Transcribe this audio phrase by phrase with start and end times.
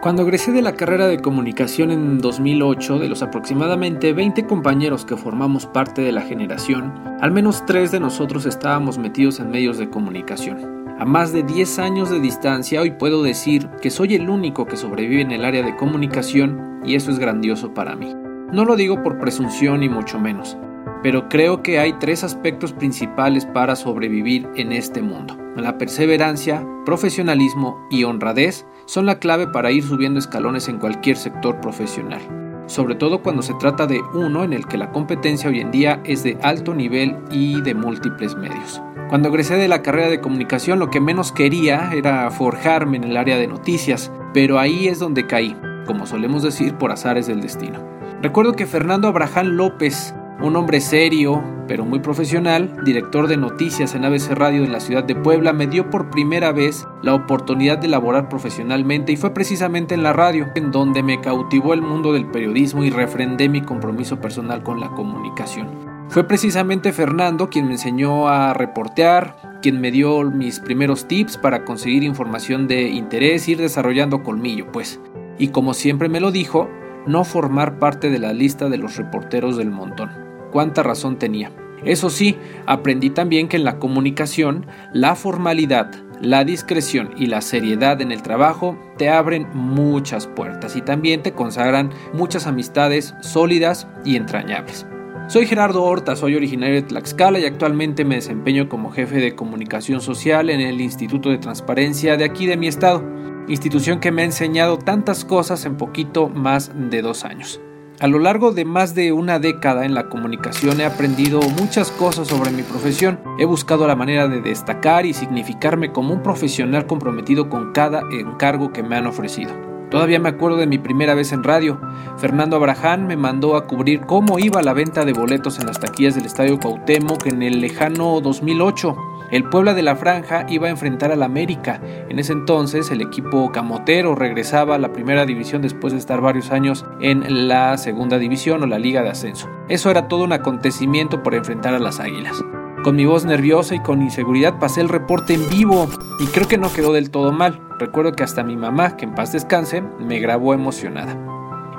[0.00, 5.16] Cuando egresé de la carrera de comunicación en 2008, de los aproximadamente 20 compañeros que
[5.16, 9.88] formamos parte de la generación, al menos tres de nosotros estábamos metidos en medios de
[9.88, 10.84] comunicación.
[10.98, 14.76] A más de 10 años de distancia, hoy puedo decir que soy el único que
[14.76, 18.14] sobrevive en el área de comunicación y eso es grandioso para mí.
[18.52, 20.56] No lo digo por presunción ni mucho menos,
[21.04, 25.36] pero creo que hay tres aspectos principales para sobrevivir en este mundo.
[25.54, 31.60] La perseverancia, profesionalismo y honradez son la clave para ir subiendo escalones en cualquier sector
[31.60, 32.22] profesional,
[32.64, 36.00] sobre todo cuando se trata de uno en el que la competencia hoy en día
[36.04, 38.80] es de alto nivel y de múltiples medios.
[39.10, 43.18] Cuando egresé de la carrera de comunicación lo que menos quería era forjarme en el
[43.18, 47.78] área de noticias, pero ahí es donde caí, como solemos decir por azares del destino.
[48.22, 54.04] Recuerdo que Fernando Abraham López, un hombre serio, pero muy profesional, director de noticias en
[54.04, 57.88] ABC Radio de la ciudad de Puebla, me dio por primera vez la oportunidad de
[57.88, 62.26] laborar profesionalmente y fue precisamente en la radio, en donde me cautivó el mundo del
[62.26, 65.68] periodismo y refrendé mi compromiso personal con la comunicación.
[66.08, 71.64] Fue precisamente Fernando quien me enseñó a reportear, quien me dio mis primeros tips para
[71.64, 75.00] conseguir información de interés, ir desarrollando colmillo, pues.
[75.38, 76.68] Y como siempre me lo dijo,
[77.06, 80.23] no formar parte de la lista de los reporteros del montón
[80.54, 81.50] cuánta razón tenía.
[81.84, 88.00] Eso sí, aprendí también que en la comunicación, la formalidad, la discreción y la seriedad
[88.00, 94.14] en el trabajo te abren muchas puertas y también te consagran muchas amistades sólidas y
[94.14, 94.86] entrañables.
[95.26, 100.00] Soy Gerardo Horta, soy originario de Tlaxcala y actualmente me desempeño como jefe de comunicación
[100.00, 103.02] social en el Instituto de Transparencia de aquí de mi estado,
[103.48, 107.60] institución que me ha enseñado tantas cosas en poquito más de dos años.
[108.00, 112.26] A lo largo de más de una década en la comunicación he aprendido muchas cosas
[112.26, 113.20] sobre mi profesión.
[113.38, 118.72] He buscado la manera de destacar y significarme como un profesional comprometido con cada encargo
[118.72, 119.52] que me han ofrecido.
[119.92, 121.80] Todavía me acuerdo de mi primera vez en radio.
[122.16, 126.16] Fernando Abraham me mandó a cubrir cómo iba la venta de boletos en las taquillas
[126.16, 128.96] del Estadio Cuauhtémoc en el lejano 2008.
[129.34, 131.80] El Puebla de la Franja iba a enfrentar al América.
[132.08, 136.52] En ese entonces el equipo camotero regresaba a la primera división después de estar varios
[136.52, 139.48] años en la segunda división o la liga de ascenso.
[139.68, 142.44] Eso era todo un acontecimiento por enfrentar a las Águilas.
[142.84, 145.88] Con mi voz nerviosa y con inseguridad pasé el reporte en vivo
[146.20, 147.60] y creo que no quedó del todo mal.
[147.80, 151.18] Recuerdo que hasta mi mamá, que en paz descanse, me grabó emocionada.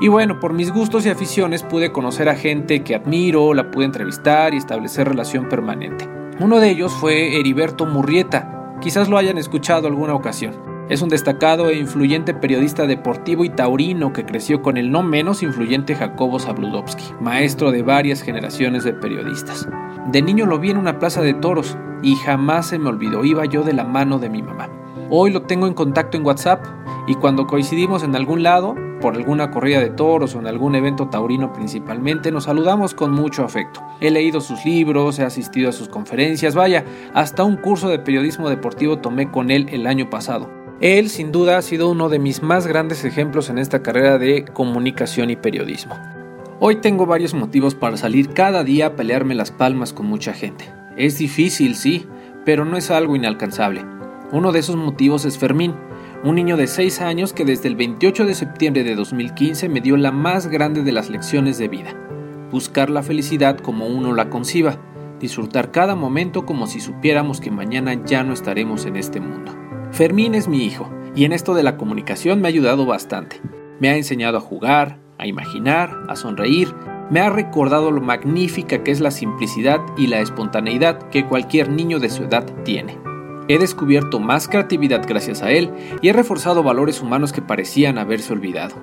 [0.01, 3.85] Y bueno, por mis gustos y aficiones pude conocer a gente que admiro, la pude
[3.85, 6.24] entrevistar y establecer relación permanente.
[6.37, 10.53] Uno de ellos fue Heriberto Murrieta, quizás lo hayan escuchado alguna ocasión.
[10.89, 15.43] Es un destacado e influyente periodista deportivo y taurino que creció con el no menos
[15.43, 19.65] influyente Jacobo Zabludovsky, maestro de varias generaciones de periodistas.
[20.11, 23.45] De niño lo vi en una plaza de toros y jamás se me olvidó, iba
[23.45, 24.69] yo de la mano de mi mamá.
[25.09, 26.65] Hoy lo tengo en contacto en WhatsApp
[27.07, 31.07] y cuando coincidimos en algún lado, por alguna corrida de toros o en algún evento
[31.07, 33.84] taurino principalmente, nos saludamos con mucho afecto.
[34.01, 36.83] He leído sus libros, he asistido a sus conferencias, vaya,
[37.13, 40.49] hasta un curso de periodismo deportivo tomé con él el año pasado.
[40.81, 44.43] Él sin duda ha sido uno de mis más grandes ejemplos en esta carrera de
[44.43, 45.95] comunicación y periodismo.
[46.59, 50.65] Hoy tengo varios motivos para salir cada día a pelearme las palmas con mucha gente.
[50.97, 52.05] Es difícil, sí,
[52.43, 53.85] pero no es algo inalcanzable.
[54.31, 55.73] Uno de esos motivos es Fermín,
[56.23, 59.95] un niño de 6 años que desde el 28 de septiembre de 2015 me dio
[59.95, 62.04] la más grande de las lecciones de vida.
[62.51, 64.77] Buscar la felicidad como uno la conciba,
[65.19, 69.53] disfrutar cada momento como si supiéramos que mañana ya no estaremos en este mundo.
[69.91, 73.41] Fermín es mi hijo, y en esto de la comunicación me ha ayudado bastante.
[73.79, 76.73] Me ha enseñado a jugar, a imaginar, a sonreír,
[77.09, 81.99] me ha recordado lo magnífica que es la simplicidad y la espontaneidad que cualquier niño
[81.99, 82.97] de su edad tiene.
[83.47, 88.33] He descubierto más creatividad gracias a él y he reforzado valores humanos que parecían haberse
[88.33, 88.75] olvidado.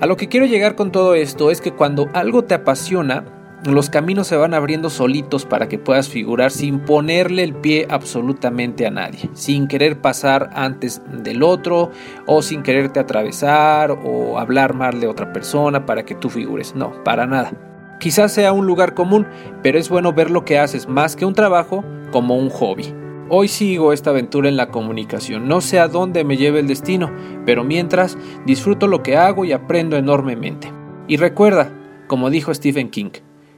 [0.00, 3.24] A lo que quiero llegar con todo esto es que cuando algo te apasiona,
[3.64, 8.86] los caminos se van abriendo solitos para que puedas figurar sin ponerle el pie absolutamente
[8.86, 11.90] a nadie, sin querer pasar antes del otro
[12.26, 16.74] o sin quererte atravesar o hablar mal de otra persona para que tú figures.
[16.74, 17.52] No, para nada.
[18.00, 19.26] Quizás sea un lugar común,
[19.62, 23.03] pero es bueno ver lo que haces más que un trabajo como un hobby.
[23.30, 27.10] Hoy sigo esta aventura en la comunicación, no sé a dónde me lleve el destino,
[27.46, 30.70] pero mientras disfruto lo que hago y aprendo enormemente.
[31.08, 31.72] Y recuerda,
[32.06, 33.12] como dijo Stephen King,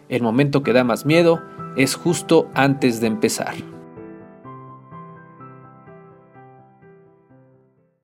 [0.09, 1.43] el momento que da más miedo
[1.77, 3.76] es justo antes de empezar.